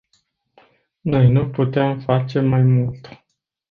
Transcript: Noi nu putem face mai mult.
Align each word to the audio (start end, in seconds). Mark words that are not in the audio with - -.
Noi 1.01 1.29
nu 1.31 1.49
putem 1.49 1.99
face 1.99 2.39
mai 2.39 2.61
mult. 2.61 3.09